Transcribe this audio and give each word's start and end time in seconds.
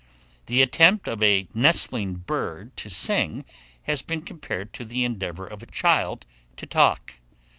The 0.47 0.63
attempt 0.63 1.07
of 1.07 1.21
a 1.21 1.47
nestling 1.53 2.15
bird 2.15 2.75
to 2.77 2.89
sing 2.89 3.45
has 3.83 4.01
been 4.01 4.23
compared 4.23 4.73
to 4.73 4.83
the 4.83 5.03
endeavour 5.03 5.45
of 5.45 5.61
a 5.61 5.67
child 5.67 6.25
to 6.57 6.65
talk. 6.65 7.19